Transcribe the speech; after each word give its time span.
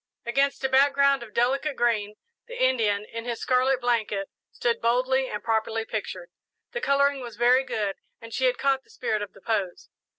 Against 0.25 0.63
a 0.63 0.67
background 0.67 1.21
of 1.21 1.31
delicate 1.31 1.75
green, 1.75 2.15
the 2.47 2.59
Indian, 2.59 3.05
in 3.13 3.25
his 3.25 3.39
scarlet 3.39 3.81
blanket, 3.81 4.31
stood 4.51 4.81
boldly 4.81 5.27
and 5.29 5.43
properly 5.43 5.85
pictured. 5.85 6.31
The 6.71 6.81
colouring 6.81 7.21
was 7.21 7.35
very 7.35 7.63
good 7.63 7.97
and 8.19 8.33
she 8.33 8.45
had 8.45 8.57
caught 8.57 8.83
the 8.83 8.89
spirit 8.89 9.21
of 9.21 9.33
the 9.33 9.41
pose. 9.41 9.89